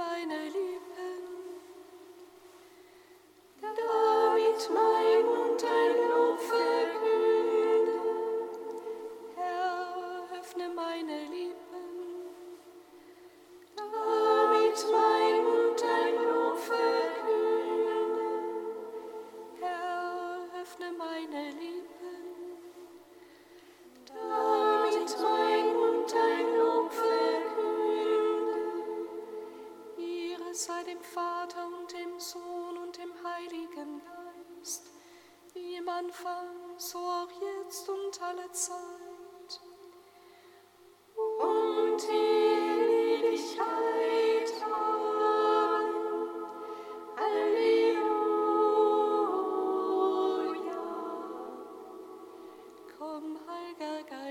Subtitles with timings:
[0.00, 0.69] meine Liebe.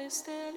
[0.10, 0.49] Stay.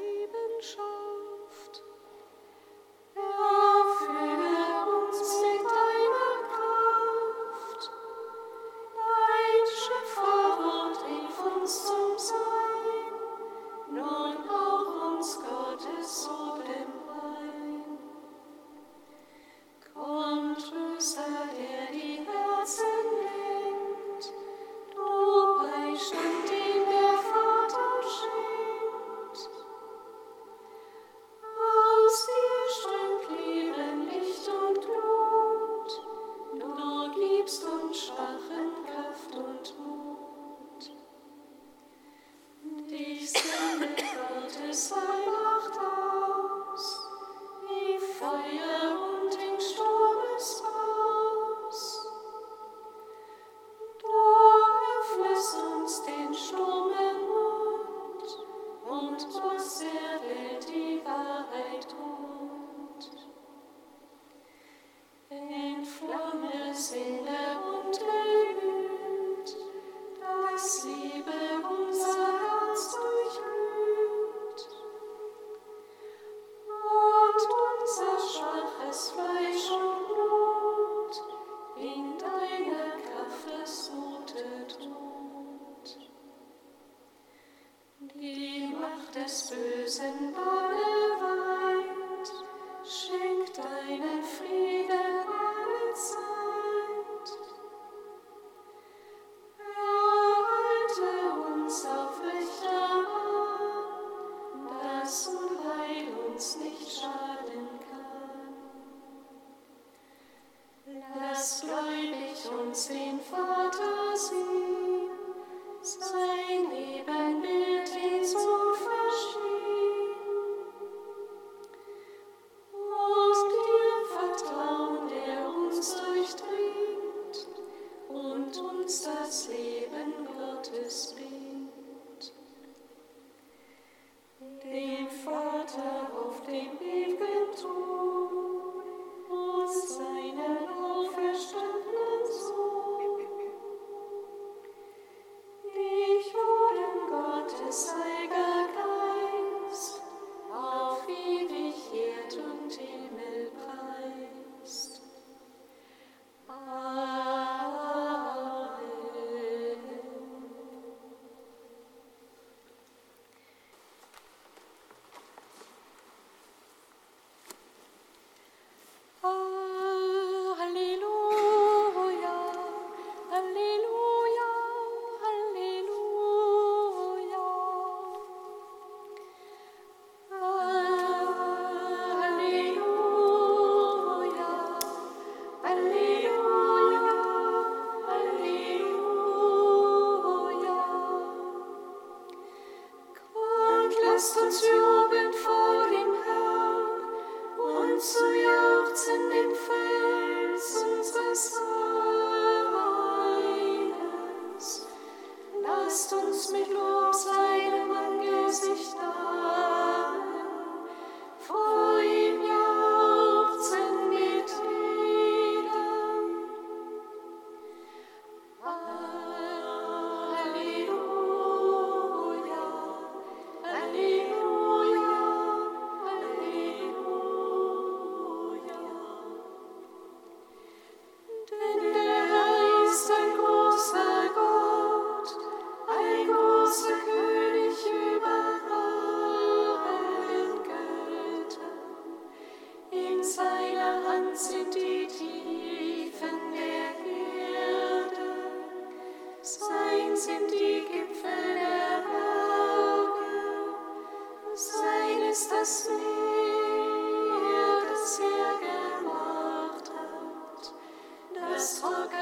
[262.13, 262.21] Das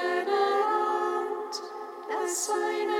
[2.47, 3.00] trockene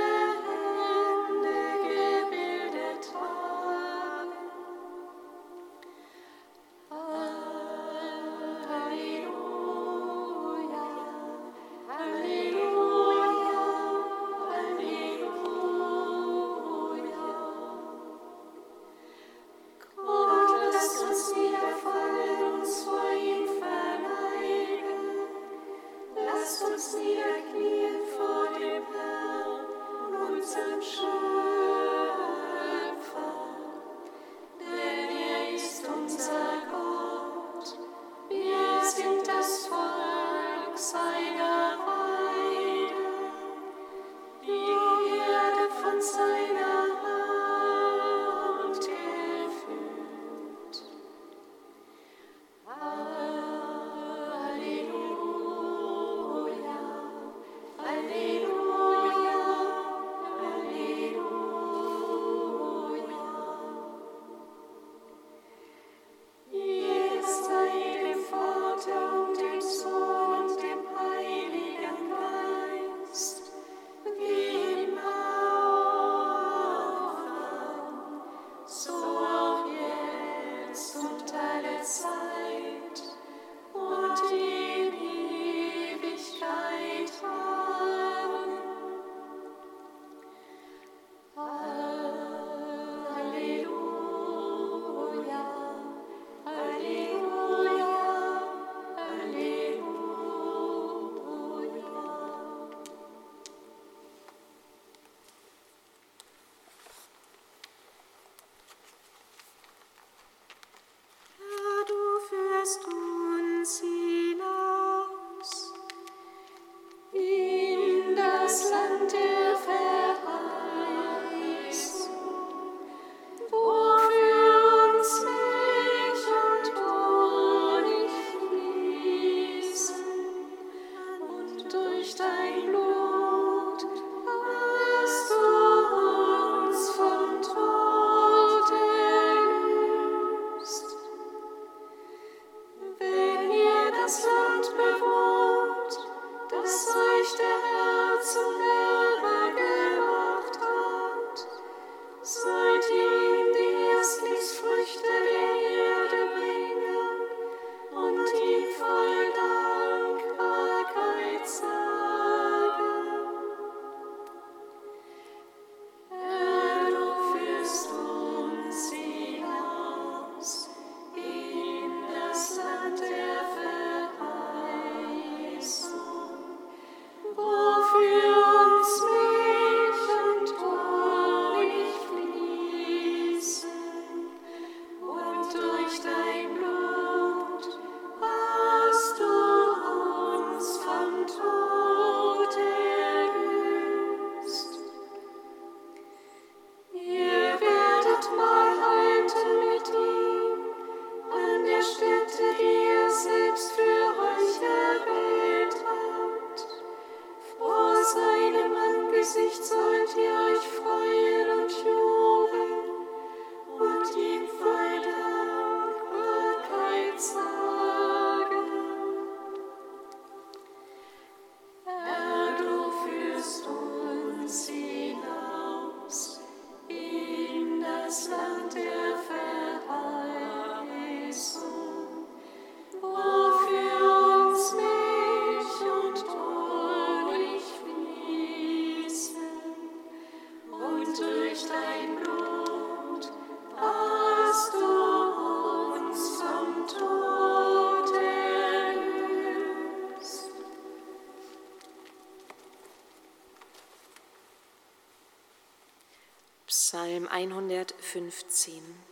[257.47, 259.10] 115.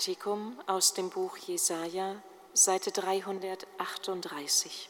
[0.00, 2.16] Kantikum aus dem Buch Jesaja,
[2.54, 4.88] Seite 338.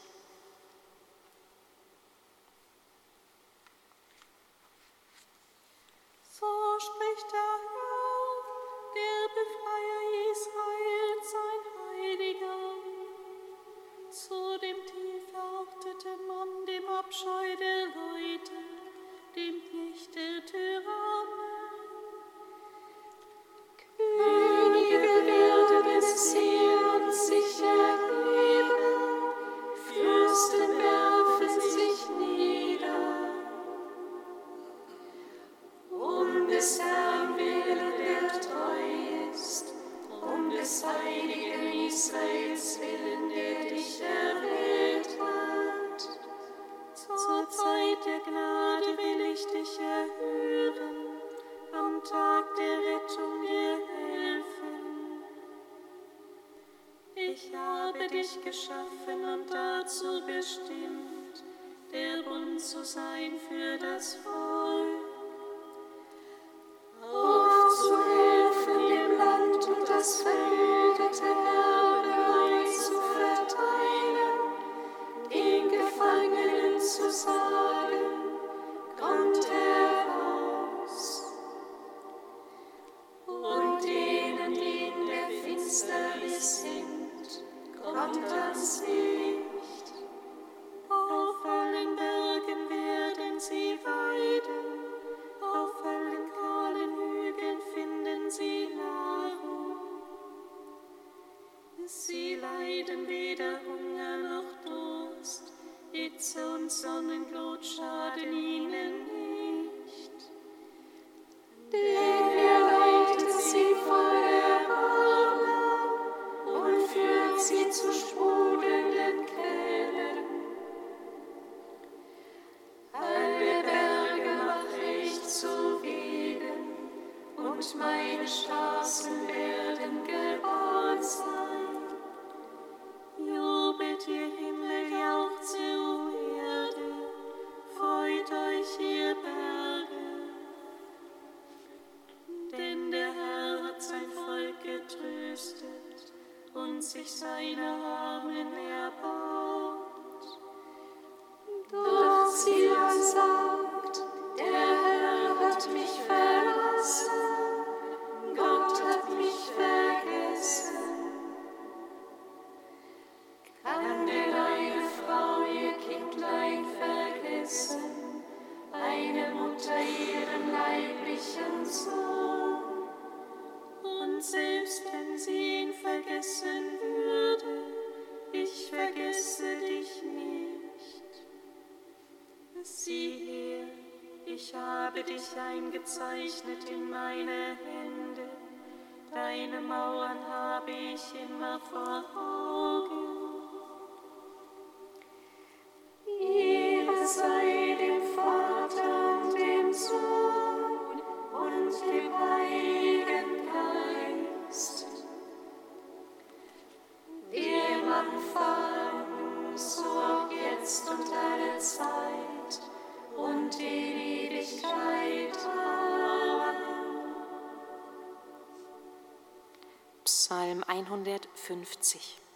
[220.91, 222.30] 150.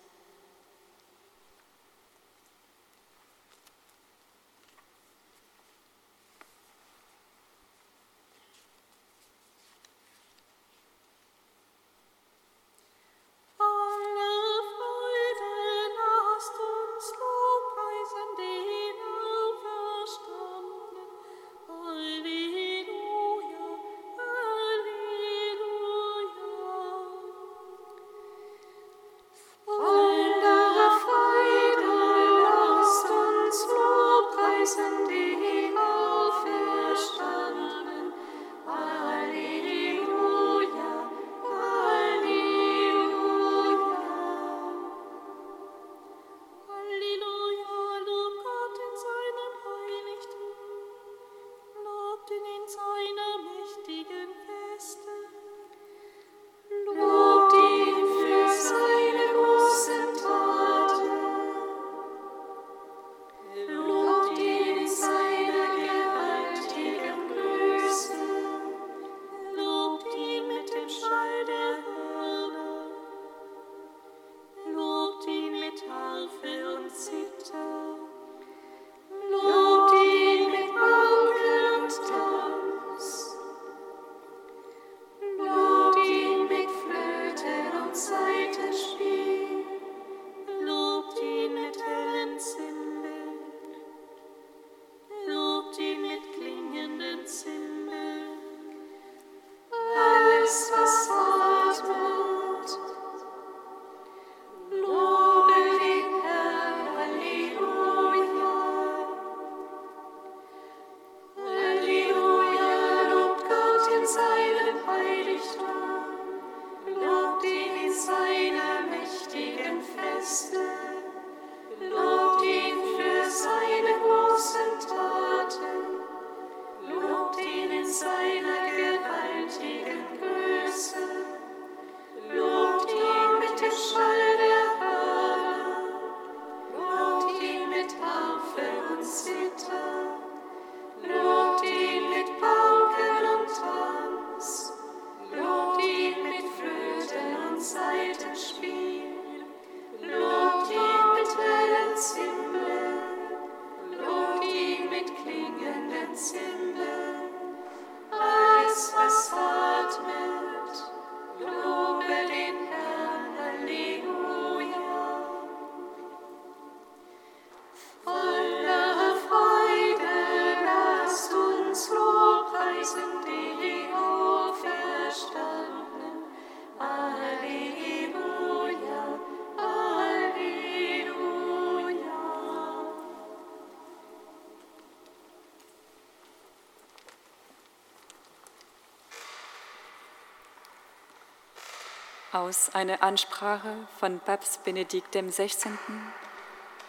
[192.55, 195.51] aus einer Ansprache von Papst Benedikt XVI.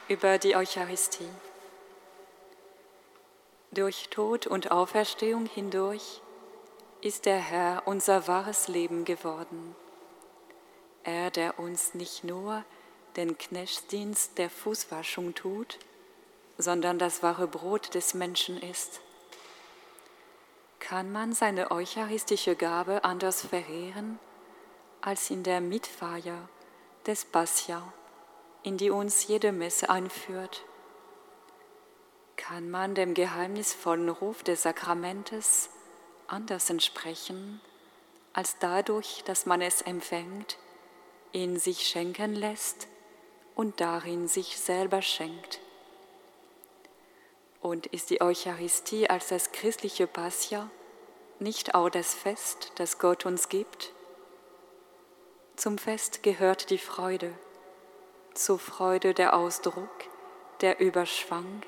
[0.07, 1.29] über die Eucharistie.
[3.73, 6.21] Durch Tod und Auferstehung hindurch
[7.01, 9.75] ist der Herr unser wahres Leben geworden.
[11.03, 12.65] Er, der uns nicht nur
[13.17, 15.81] den Knechtdienst der Fußwaschung tut,
[16.59, 19.01] sondern das wahre Brot des Menschen ist.
[20.79, 24.21] Kann man seine eucharistische Gabe anders verheeren?
[25.07, 26.49] als in der Mitfeier
[27.07, 27.81] des Passia,
[28.65, 30.65] in die uns jede Messe einführt.
[32.35, 35.71] Kann man dem geheimnisvollen Ruf des Sakramentes
[36.27, 37.61] anders entsprechen,
[38.33, 40.59] als dadurch, dass man es empfängt,
[41.31, 42.89] ihn sich schenken lässt
[43.55, 45.61] und darin sich selber schenkt?
[47.61, 50.69] Und ist die Eucharistie als das christliche Passia
[51.39, 53.93] nicht auch das Fest, das Gott uns gibt?
[55.57, 57.33] Zum Fest gehört die Freude,
[58.35, 60.05] zur Freude der Ausdruck,
[60.61, 61.63] der Überschwang,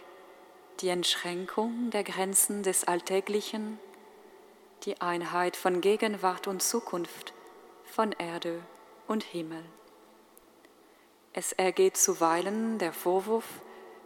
[0.81, 3.79] die Entschränkung der Grenzen des Alltäglichen,
[4.83, 7.33] die Einheit von Gegenwart und Zukunft,
[7.87, 8.61] von Erde
[9.07, 9.65] und Himmel.
[11.33, 13.47] Es ergeht zuweilen der Vorwurf,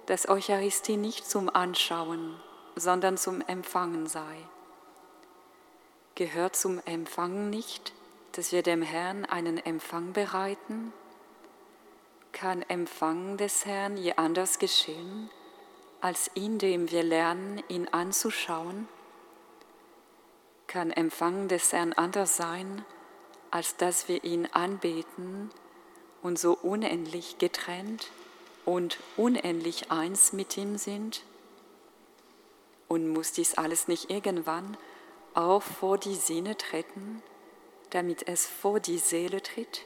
[0.06, 2.40] dass Eucharistie nicht zum Anschauen,
[2.76, 4.36] sondern zum Empfangen sei.
[6.14, 7.92] Gehört zum Empfangen nicht,
[8.32, 10.92] dass wir dem Herrn einen Empfang bereiten?
[12.32, 15.30] Kann Empfang des Herrn je anders geschehen,
[16.00, 18.88] als indem wir lernen, ihn anzuschauen?
[20.66, 22.84] Kann Empfang des Herrn anders sein,
[23.50, 25.50] als dass wir ihn anbeten
[26.22, 28.10] und so unendlich getrennt
[28.64, 31.22] und unendlich eins mit ihm sind?
[32.88, 34.76] Und muss dies alles nicht irgendwann
[35.34, 37.22] auch vor die Sinne treten,
[37.94, 39.85] damit es vor die Seele tritt?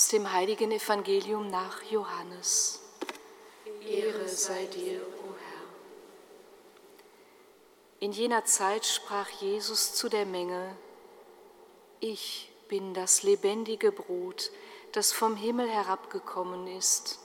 [0.00, 2.80] Aus dem heiligen Evangelium nach Johannes.
[3.86, 5.66] Ehre sei dir, o Herr.
[7.98, 10.74] In jener Zeit sprach Jesus zu der Menge,
[12.00, 14.50] Ich bin das lebendige Brot,
[14.92, 17.18] das vom Himmel herabgekommen ist.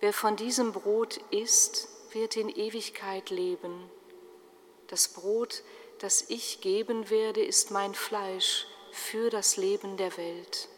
[0.00, 3.88] Wer von diesem Brot isst, wird in Ewigkeit leben.
[4.88, 5.62] Das Brot,
[6.00, 10.68] das ich geben werde, ist mein Fleisch für das Leben der Welt.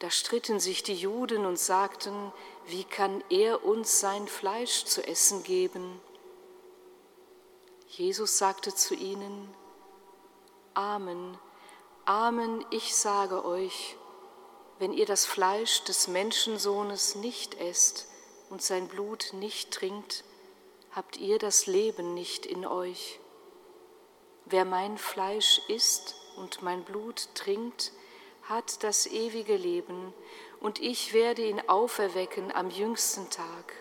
[0.00, 2.32] Da stritten sich die Juden und sagten,
[2.66, 6.00] wie kann er uns sein Fleisch zu essen geben?
[7.86, 9.54] Jesus sagte zu ihnen,
[10.72, 11.38] Amen,
[12.06, 13.96] Amen, ich sage euch,
[14.78, 18.08] wenn ihr das Fleisch des Menschensohnes nicht esst
[18.48, 20.24] und sein Blut nicht trinkt,
[20.92, 23.20] habt ihr das Leben nicht in euch.
[24.46, 27.92] Wer mein Fleisch isst und mein Blut trinkt,
[28.50, 30.12] hat das ewige Leben,
[30.60, 33.74] und ich werde ihn auferwecken am jüngsten Tag.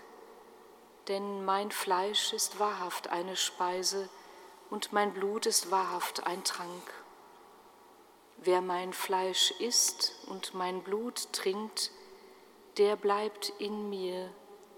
[1.10, 4.08] Denn mein Fleisch ist wahrhaft eine Speise
[4.70, 6.94] und mein Blut ist wahrhaft ein Trank.
[8.38, 11.92] Wer mein Fleisch isst und mein Blut trinkt,
[12.78, 14.32] der bleibt in mir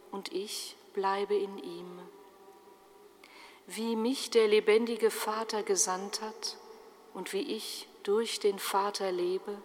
[0.10, 1.99] und ich bleibe in ihm.
[3.67, 6.58] Wie mich der lebendige Vater gesandt hat
[7.13, 9.62] und wie ich durch den Vater lebe,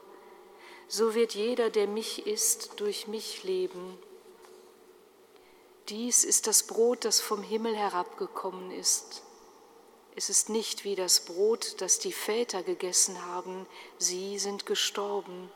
[0.89, 3.99] so wird jeder, der mich isst, durch mich leben.
[5.89, 9.23] Dies ist das Brot, das vom Himmel herabgekommen ist.
[10.17, 13.67] Es ist nicht wie das Brot, das die Väter gegessen haben,
[13.99, 15.51] sie sind gestorben.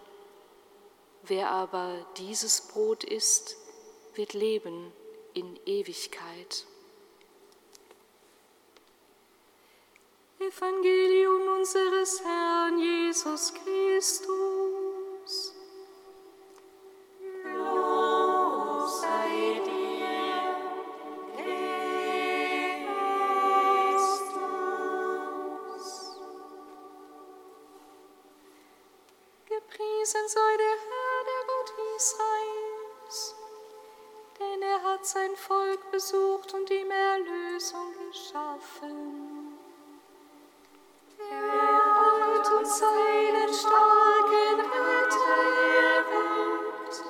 [1.22, 3.56] Wer aber dieses Brot isst,
[4.14, 4.92] wird leben
[5.34, 6.66] in Ewigkeit.
[10.38, 14.79] Evangelium unseres Herrn Jesus Christus.
[30.10, 33.36] Gepriesen sei der Herr, der Gott Israels,
[34.38, 39.56] denn er hat sein Volk besucht und ihm Erlösung geschaffen.
[41.30, 45.44] Er hat uns seinen starken Retter
[45.94, 47.04] erweckt,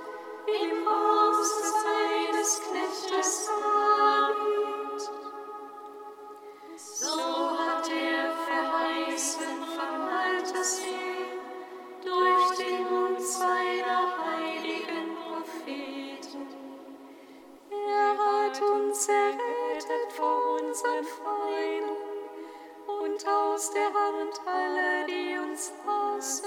[0.47, 2.80] im Hause seines Knechtes
[23.61, 26.47] aus der Hand aller, die uns hassen.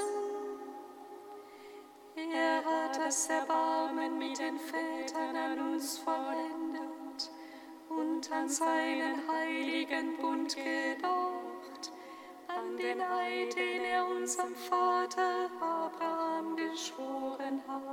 [2.15, 7.30] Er hat das Erbarmen mit den Vätern an uns vollendet
[7.89, 11.91] und an seinen heiligen Bund gedacht,
[12.47, 17.92] an den Eid, den er unserem Vater Abraham geschworen hat.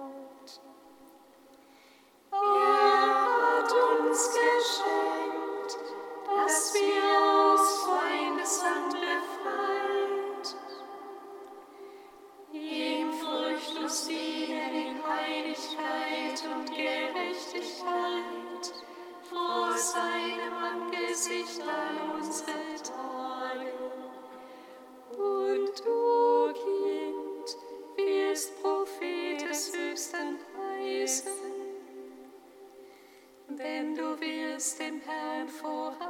[35.40, 36.09] Dem Herrn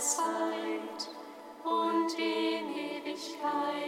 [0.00, 1.10] Zeit
[1.62, 3.79] und in Ewigkeit.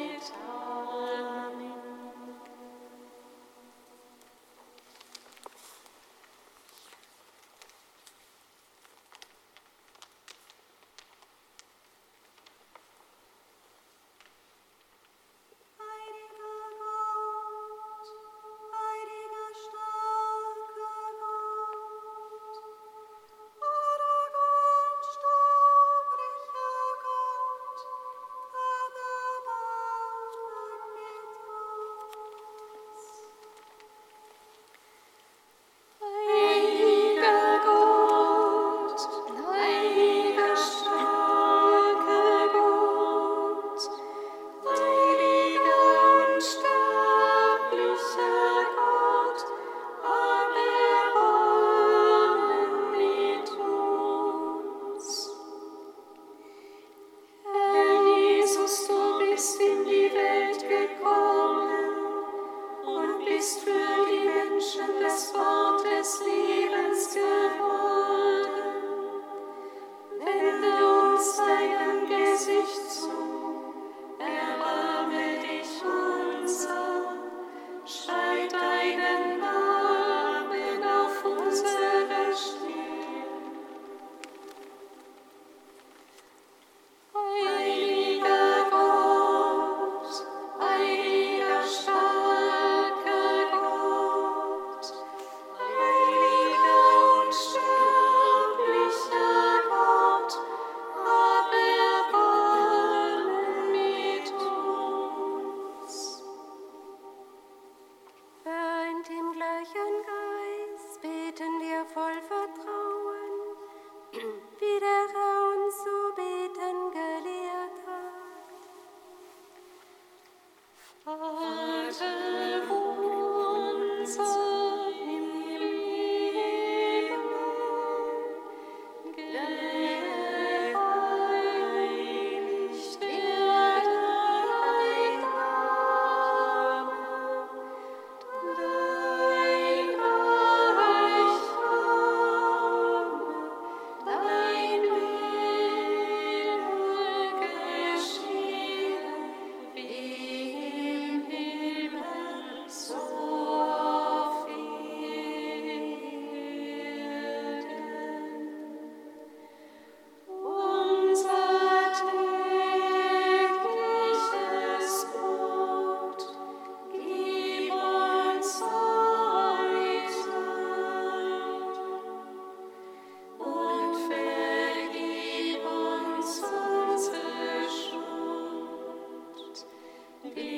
[180.22, 180.51] Be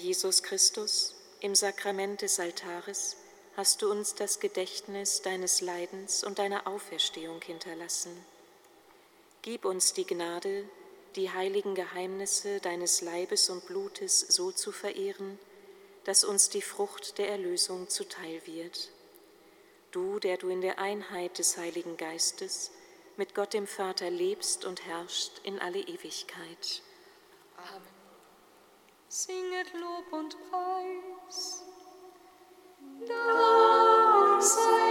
[0.00, 3.16] Jesus Christus, im Sakrament des Altares
[3.56, 8.10] hast du uns das Gedächtnis deines Leidens und deiner Auferstehung hinterlassen.
[9.42, 10.64] Gib uns die Gnade,
[11.16, 15.38] die heiligen Geheimnisse deines Leibes und Blutes so zu verehren,
[16.04, 18.88] dass uns die Frucht der Erlösung zuteil wird.
[19.90, 22.70] Du, der du in der Einheit des Heiligen Geistes
[23.18, 26.82] mit Gott dem Vater lebst und herrschst in alle Ewigkeit.
[27.58, 27.99] Amen.
[29.12, 31.64] Singet Lob und Preis.
[33.08, 34.89] Da sei